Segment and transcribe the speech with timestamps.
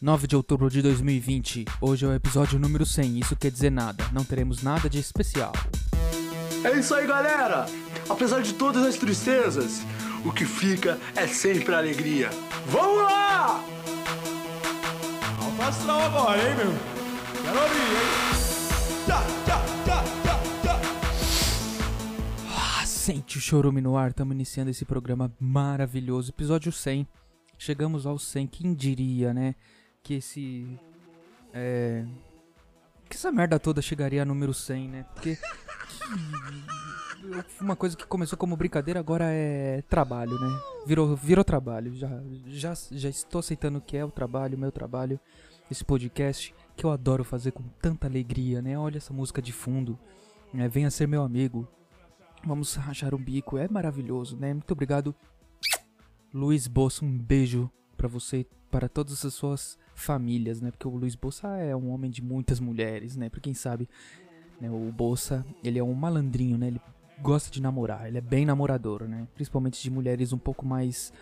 [0.00, 1.64] 9 de outubro de 2020.
[1.80, 3.18] Hoje é o episódio número 100.
[3.18, 4.04] Isso quer dizer nada.
[4.12, 5.52] Não teremos nada de especial.
[6.62, 7.66] É isso aí, galera!
[8.08, 9.82] Apesar de todas as tristezas,
[10.24, 12.30] o que fica é sempre a alegria.
[12.68, 13.64] Vamos lá!
[15.42, 16.72] Alto astral agora, hein, meu?
[17.42, 18.28] Quero ouvir, hein?
[19.04, 20.80] Tchá, tchá, tchá, tchá, tchá.
[22.56, 24.10] Ah, sente o chorume no ar.
[24.10, 26.30] Estamos iniciando esse programa maravilhoso.
[26.30, 27.04] Episódio 100.
[27.58, 28.46] Chegamos ao 100.
[28.46, 29.56] Quem diria, né?
[30.08, 30.66] Que esse.
[31.52, 32.02] É.
[33.10, 35.04] Que essa merda toda chegaria a número 100, né?
[35.12, 35.36] Porque.
[35.36, 35.42] que-
[37.60, 40.60] Uma coisa que começou como brincadeira agora é trabalho, né?
[40.86, 41.94] Virou, virou trabalho.
[41.94, 42.08] Já,
[42.46, 45.20] já, já estou aceitando que é o trabalho, meu trabalho,
[45.70, 48.78] esse podcast que eu adoro fazer com tanta alegria, né?
[48.78, 49.98] Olha essa música de fundo.
[50.54, 50.68] né?
[50.68, 51.68] Venha ser meu amigo.
[52.46, 54.54] Vamos rachar um bico, é maravilhoso, né?
[54.54, 55.14] Muito obrigado,
[56.32, 57.04] Luiz Bossa.
[57.04, 60.70] Um beijo pra você, para todas as suas famílias, né?
[60.70, 63.28] Porque o Luiz Bossa é um homem de muitas mulheres, né?
[63.28, 63.88] Pra quem sabe,
[64.60, 64.70] né?
[64.70, 66.68] o Bossa, ele é um malandrinho, né?
[66.68, 66.80] Ele
[67.20, 69.26] gosta de namorar, ele é bem namorador, né?
[69.34, 71.12] Principalmente de mulheres um pouco mais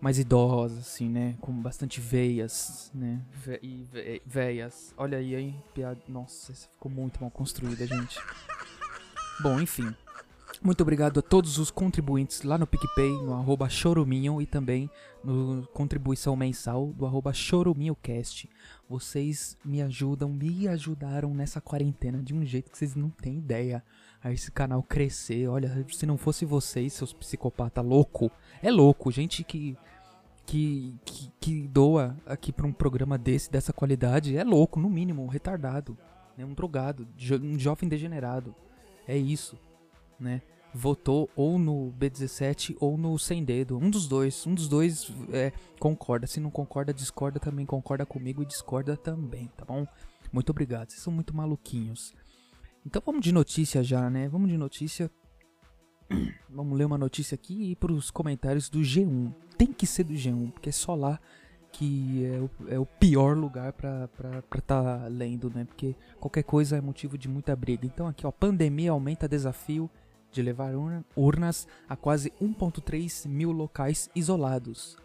[0.00, 1.36] mais idosas, assim, né?
[1.40, 3.20] Com bastante veias, né?
[3.32, 3.58] Ve
[3.90, 4.94] ve veias.
[4.96, 5.62] Olha aí, hein?
[5.74, 6.00] Piada.
[6.06, 8.18] Nossa, ficou muito mal construída, gente.
[9.40, 9.94] Bom, enfim.
[10.62, 14.90] Muito obrigado a todos os contribuintes lá no PicPay, no arroba choruminho e também
[15.22, 18.48] no contribuição mensal do arroba choruminhocast.
[18.88, 23.82] Vocês me ajudam, me ajudaram nessa quarentena de um jeito que vocês não têm ideia.
[24.24, 28.30] A esse canal crescer, olha, se não fosse vocês, seus psicopata louco,
[28.62, 29.76] é louco, gente que
[30.44, 35.26] que, que, que doa aqui pra um programa desse, dessa qualidade, é louco, no mínimo,
[35.26, 35.98] retardado,
[36.38, 36.44] né?
[36.44, 38.54] um drogado, jo- um jovem degenerado.
[39.08, 39.56] É isso,
[40.18, 40.42] né?
[40.74, 43.78] Votou ou no B17 ou no Sem Dedo.
[43.78, 44.46] Um dos dois.
[44.46, 46.26] Um dos dois é, concorda.
[46.26, 47.64] Se não concorda, discorda também.
[47.64, 49.86] Concorda comigo e discorda também, tá bom?
[50.32, 50.90] Muito obrigado.
[50.90, 52.12] Vocês são muito maluquinhos.
[52.84, 54.28] Então vamos de notícia já, né?
[54.28, 55.10] Vamos de notícia.
[56.48, 59.34] Vamos ler uma notícia aqui e ir pros comentários do G1.
[59.58, 61.18] Tem que ser do G1, porque é só lá
[61.72, 64.08] que é o, é o pior lugar pra
[64.56, 65.64] estar tá lendo, né?
[65.64, 67.84] Porque qualquer coisa é motivo de muita briga.
[67.84, 69.90] Então aqui, ó, pandemia aumenta desafio
[70.32, 74.96] de levar urna- urnas a quase 1.3 mil locais isolados.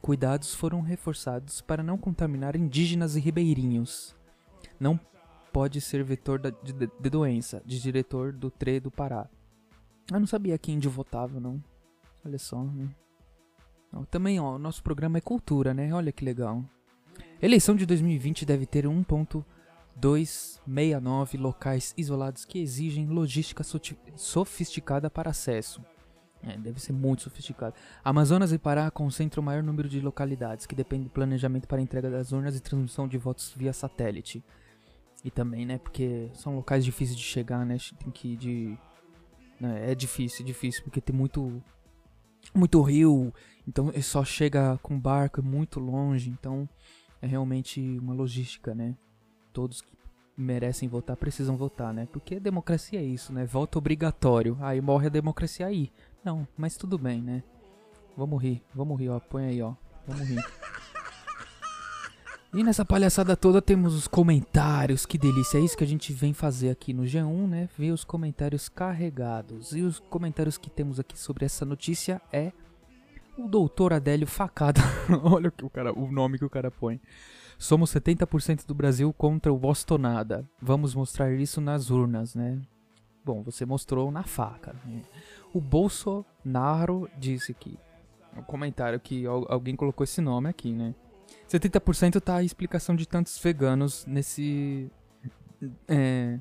[0.00, 4.16] Cuidados foram reforçados para não contaminar indígenas e ribeirinhos.
[4.80, 4.98] Não
[5.52, 9.28] pode ser vetor da- de, de- de doença, de diretor do TRE do Pará.
[10.10, 11.62] Eu não sabia que índio votava, não.
[12.24, 12.88] Olha só, né?
[14.10, 15.92] Também, ó, o nosso programa é cultura, né?
[15.92, 16.64] Olha que legal.
[17.40, 18.86] Eleição de 2020 deve ter
[20.00, 23.64] 1.269 locais isolados que exigem logística
[24.16, 25.82] sofisticada para acesso.
[26.42, 27.76] É, deve ser muito sofisticado.
[28.02, 32.10] Amazonas e Pará concentram o maior número de localidades que dependem do planejamento para entrega
[32.10, 34.42] das urnas e transmissão de votos via satélite.
[35.24, 37.76] E também, né, porque são locais difíceis de chegar, né?
[37.96, 38.78] Tem que ir de.
[39.60, 41.62] né, é difícil, difícil, porque tem muito.
[42.52, 43.32] Muito rio,
[43.68, 46.68] então ele só chega com barco, é muito longe, então
[47.20, 48.96] é realmente uma logística, né?
[49.52, 49.92] Todos que
[50.36, 52.06] merecem votar precisam votar, né?
[52.10, 53.44] Porque democracia é isso, né?
[53.44, 54.56] Voto obrigatório.
[54.60, 55.90] Aí morre a democracia aí.
[56.24, 57.42] Não, mas tudo bem, né?
[58.16, 59.20] Vamos rir, vamos rir, ó.
[59.20, 59.74] Põe aí, ó.
[60.06, 60.42] Vamos rir.
[62.54, 66.34] E nessa palhaçada toda temos os comentários, que delícia, é isso que a gente vem
[66.34, 67.68] fazer aqui no G1, né?
[67.78, 69.72] Ver os comentários carregados.
[69.74, 72.52] E os comentários que temos aqui sobre essa notícia é
[73.38, 74.82] o doutor Adélio Facada.
[75.24, 77.00] Olha o, que o, cara, o nome que o cara põe.
[77.62, 80.44] Somos 70% do Brasil contra o Bostonada.
[80.60, 82.60] Vamos mostrar isso nas urnas, né?
[83.24, 84.74] Bom, você mostrou na faca.
[84.84, 85.00] Né?
[85.54, 87.78] O Bolsonaro disse que.
[88.36, 90.92] Um comentário que al- alguém colocou esse nome aqui, né?
[91.48, 94.90] 70% tá a explicação de tantos veganos nesse.
[95.86, 96.40] É.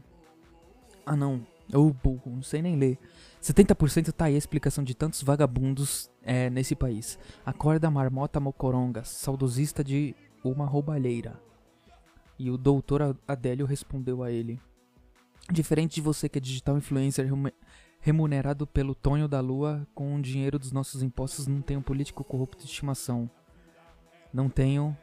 [1.06, 1.46] Ah, não.
[1.72, 2.98] Ô burro, não sei nem ler.
[3.44, 7.20] 70% tá aí a explicação de tantos vagabundos é, nesse país.
[7.46, 11.40] Acorda marmota mocoronga, saudosista de uma roubalheira.
[12.40, 14.60] E o doutor A- Adélio respondeu a ele.
[15.52, 17.52] Diferente de você que é digital influencer remu-
[18.00, 22.64] remunerado pelo Tonho da Lua com o dinheiro dos nossos impostos, não tenho político corrupto
[22.64, 23.30] de estimação.
[24.34, 24.96] Não tenho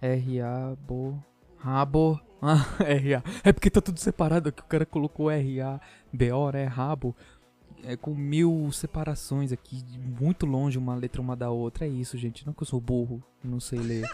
[0.00, 1.22] RA bo
[1.56, 2.20] rabo.
[2.40, 3.20] Ah, RA.
[3.42, 4.60] É porque tá tudo separado aqui.
[4.60, 5.80] O cara colocou RA
[6.12, 6.66] BO, né?
[6.66, 7.16] Rabo.
[7.84, 9.82] É com mil separações aqui,
[10.20, 11.86] muito longe uma letra uma da outra.
[11.86, 12.46] É isso, gente.
[12.46, 14.10] Não que eu sou burro, não sei ler.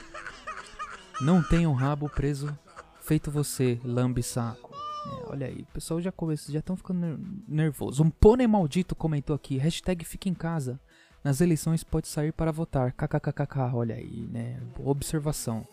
[1.20, 2.56] Não tenho rabo preso
[3.00, 4.72] feito você, lambe saco.
[4.75, 8.02] É, olha aí, o pessoal já começou, já estão ficando ner- nervoso.
[8.02, 10.81] Um pônei maldito comentou aqui, hashtag fica em casa.
[11.22, 12.93] nas eleições pode sair para votar.
[12.93, 14.60] KKKKK, olha aí, né?
[14.78, 15.67] Observação.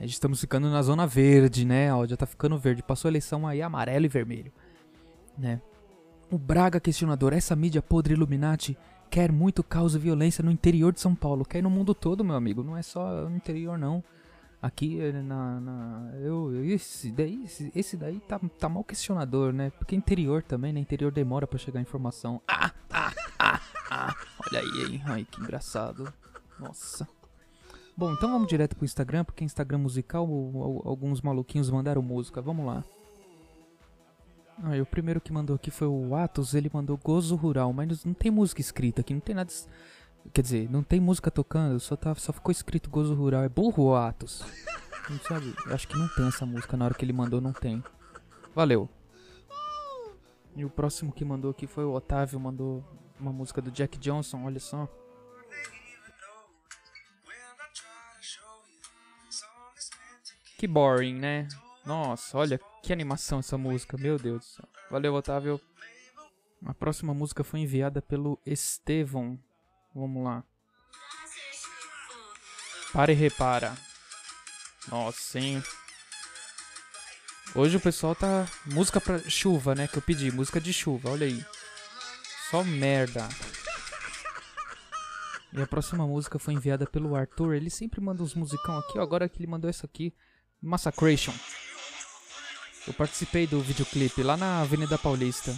[0.00, 1.92] Gente estamos ficando na zona verde, né?
[1.92, 2.82] Ó, já tá ficando verde.
[2.84, 4.52] Passou a eleição aí amarelo e vermelho,
[5.36, 5.60] né?
[6.32, 8.74] O Braga questionador, essa mídia podre Illuminati
[9.10, 11.44] quer muito caos e violência no interior de São Paulo.
[11.44, 12.64] Quer no mundo todo, meu amigo.
[12.64, 14.02] Não é só no interior, não.
[14.62, 15.60] Aqui na.
[15.60, 17.44] na eu, esse daí,
[17.74, 19.68] esse, daí tá, tá mal questionador, né?
[19.72, 20.80] Porque interior também, né?
[20.80, 22.40] Interior demora para chegar a informação.
[22.48, 24.16] Ah, ah, ah, ah.
[24.46, 25.02] Olha aí, hein?
[25.04, 26.10] Ai, que engraçado.
[26.58, 27.06] Nossa.
[27.94, 30.26] Bom, então vamos direto pro Instagram, porque Instagram musical,
[30.86, 32.40] alguns maluquinhos mandaram música.
[32.40, 32.82] Vamos lá.
[34.64, 38.14] Ah, o primeiro que mandou aqui foi o Atos, ele mandou Gozo Rural, mas não
[38.14, 39.52] tem música escrita aqui, não tem nada.
[40.32, 43.42] Quer dizer, não tem música tocando, só, tá, só ficou escrito Gozo Rural.
[43.42, 44.44] É burro Atos?
[45.10, 45.52] Não sabe?
[45.66, 47.82] Acho que não tem essa música na hora que ele mandou, não tem.
[48.54, 48.88] Valeu.
[50.54, 52.84] E o próximo que mandou aqui foi o Otávio, mandou
[53.18, 54.88] uma música do Jack Johnson, olha só.
[60.56, 61.48] Que boring, né?
[61.84, 64.68] Nossa, olha que animação essa música, meu Deus do céu.
[64.90, 65.60] Valeu, Otávio.
[66.66, 69.38] A próxima música foi enviada pelo Estevão.
[69.94, 70.44] Vamos lá.
[72.92, 73.76] Para e repara.
[74.88, 75.62] Nossa, hein?
[77.54, 78.46] Hoje o pessoal tá.
[78.66, 79.86] Música pra chuva, né?
[79.86, 80.30] Que eu pedi.
[80.30, 81.44] Música de chuva, olha aí.
[82.50, 83.28] Só merda.
[85.52, 87.54] E a próxima música foi enviada pelo Arthur.
[87.54, 88.98] Ele sempre manda uns musicão aqui.
[88.98, 90.14] Agora que ele mandou essa aqui.
[90.60, 91.34] Massacration.
[92.86, 95.54] Eu participei do videoclipe lá na Avenida Paulista.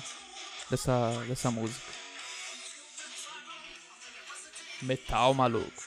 [0.71, 1.93] Dessa, dessa música.
[4.83, 5.83] Metal, maluco.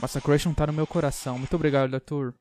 [0.00, 1.38] Massacration tá no meu coração.
[1.38, 2.34] Muito obrigado, Arthur.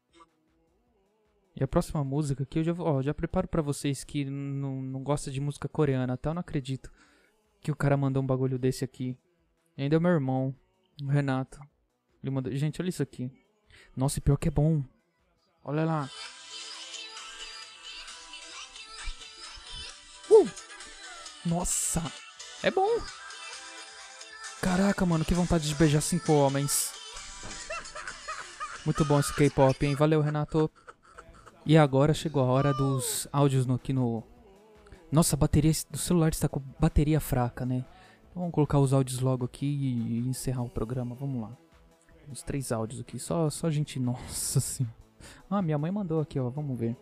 [1.55, 5.03] E a próxima música aqui eu já, ó, já preparo para vocês que não, não
[5.03, 6.31] gosta de música coreana, tá?
[6.31, 6.91] Eu não acredito
[7.61, 9.17] que o cara mandou um bagulho desse aqui.
[9.77, 10.53] E ainda é o meu irmão,
[11.01, 11.59] o Renato.
[12.21, 12.53] Ele mandou...
[12.53, 13.31] Gente, olha isso aqui.
[13.95, 14.83] Nossa, pior que é bom.
[15.63, 16.09] Olha lá.
[21.45, 22.01] Nossa,
[22.63, 22.89] é bom.
[24.61, 26.91] Caraca, mano, que vontade de beijar cinco homens.
[28.85, 29.95] Muito bom esse K-pop, hein?
[29.95, 30.69] Valeu, Renato.
[31.65, 34.23] E agora chegou a hora dos áudios no, aqui no...
[35.11, 37.85] Nossa, a bateria do celular está com bateria fraca, né?
[38.29, 41.15] Então vamos colocar os áudios logo aqui e encerrar o programa.
[41.15, 41.57] Vamos lá.
[42.31, 43.19] Os três áudios aqui.
[43.19, 43.99] Só, só gente...
[43.99, 44.95] Nossa senhora.
[45.49, 46.49] Ah, minha mãe mandou aqui, ó.
[46.49, 46.95] Vamos ver.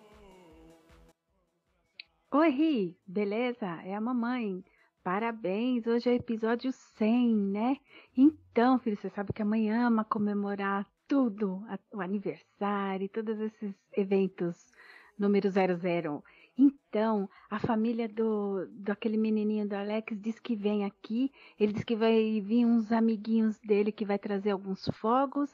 [2.36, 2.98] Oi, Ri.
[3.06, 3.68] Beleza?
[3.86, 4.66] É a mamãe.
[5.04, 7.78] Parabéns, hoje é episódio 100, né?
[8.18, 14.72] Então, filho, você sabe que a mãe ama comemorar tudo, o aniversário, todos esses eventos
[15.16, 16.24] número 00.
[16.58, 21.84] Então, a família do, do aquele menininho do Alex diz que vem aqui, ele diz
[21.84, 25.54] que vai vir uns amiguinhos dele que vai trazer alguns fogos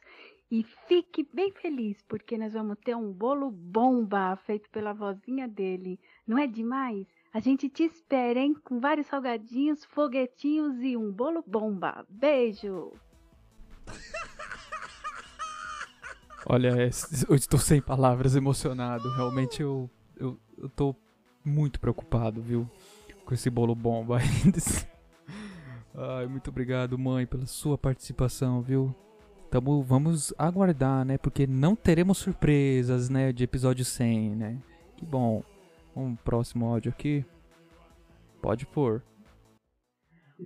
[0.51, 5.99] e fique bem feliz, porque nós vamos ter um bolo bomba feito pela vozinha dele.
[6.29, 7.07] Não é demais?
[7.33, 8.55] A gente te espera, hein?
[8.63, 12.05] Com vários salgadinhos, foguetinhos e um bolo bomba.
[12.07, 12.93] Beijo!
[16.45, 16.87] Olha,
[17.27, 19.09] eu estou sem palavras, emocionado.
[19.15, 20.95] Realmente eu, eu, eu tô
[21.43, 22.69] muito preocupado, viu?
[23.25, 24.59] Com esse bolo bomba ainda.
[25.97, 28.93] Ai, muito obrigado, mãe, pela sua participação, viu?
[29.49, 31.17] Tamo, vamos aguardar, né?
[31.17, 33.33] Porque não teremos surpresas, né?
[33.33, 34.59] De episódio 100, né?
[34.95, 35.43] Que bom
[35.95, 37.25] um próximo áudio aqui.
[38.41, 39.03] Pode pôr.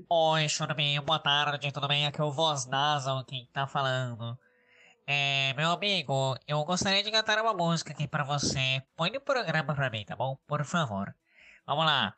[0.10, 2.08] Oi, Churuminho, boa tarde, tudo bem?
[2.08, 4.38] Aqui é o Voz Nasal quem tá falando.
[5.06, 8.82] É, meu amigo, eu gostaria de cantar uma música aqui pra você.
[8.96, 10.38] Põe no programa pra mim, tá bom?
[10.48, 11.14] Por favor.
[11.68, 12.16] Vamos lá.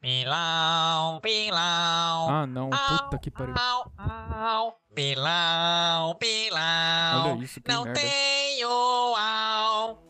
[0.00, 2.30] Pilau, pilau.
[2.30, 3.54] Ah, não, puta que pariu.
[3.58, 7.32] Au, au, pilau, pilau.
[7.32, 8.00] Olha isso, que não merda.
[8.00, 10.07] tenho au.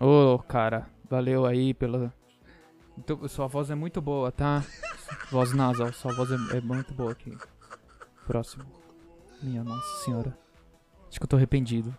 [0.00, 2.14] Ô, oh, cara, valeu aí pela.
[2.96, 4.64] Então, sua voz é muito boa, tá?
[5.28, 7.36] voz nasal, sua voz é, é, muito boa aqui.
[8.24, 8.64] Próximo.
[9.42, 10.38] Minha nossa senhora.
[11.08, 11.96] Acho que eu tô arrependido.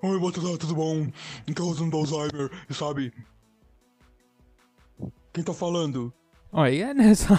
[0.00, 1.08] Oi, Batalha, tudo bom?
[1.48, 3.12] Então, usando Alzheimer, sabe?
[5.32, 6.12] Quem tá falando?
[6.52, 7.34] Olha, é nessa.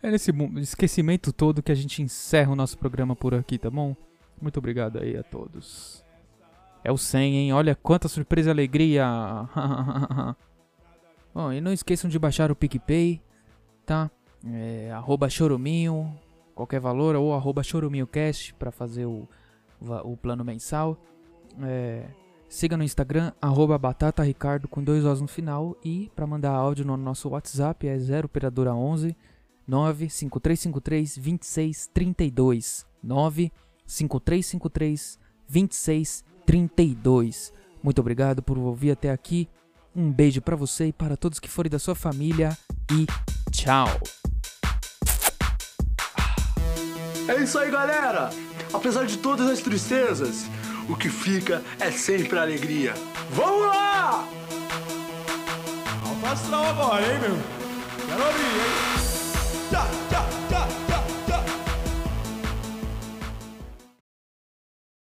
[0.00, 3.96] É nesse esquecimento todo que a gente encerra o nosso programa por aqui, tá bom?
[4.40, 6.01] Muito obrigado aí a todos.
[6.84, 7.52] É o 100, hein?
[7.52, 9.06] Olha quanta surpresa e alegria!
[11.32, 13.22] Bom, e não esqueçam de baixar o PicPay,
[13.86, 14.10] tá?
[14.44, 16.12] É, arroba choruminho,
[16.54, 19.28] qualquer valor, ou arroba choruminhocast para fazer o,
[20.04, 20.98] o plano mensal.
[21.62, 22.06] É,
[22.48, 25.76] siga no Instagram, arroba batataricardo com dois Os no final.
[25.84, 29.16] E para mandar áudio no nosso WhatsApp é 0 operadora 11
[29.66, 32.86] 95353 2632.
[33.02, 36.31] 95353 2632.
[37.82, 39.48] Muito obrigado por ouvir até aqui.
[39.94, 42.56] Um beijo para você e para todos que forem da sua família
[42.90, 43.06] e
[43.50, 43.88] tchau.
[47.28, 48.30] É isso aí, galera!
[48.72, 50.46] Apesar de todas as tristezas,
[50.88, 52.94] o que fica é sempre a alegria.
[53.30, 54.28] Vamos lá!
[56.32, 57.36] Astral agora, hein, meu?
[58.06, 58.72] Quero ouvir, hein?
[59.70, 60.11] Tchá, tchá.